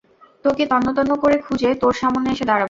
[0.45, 2.59] তোকে তন্নতন্ন করে খুঁজে তোর সামনে এসে দাঁড়াব।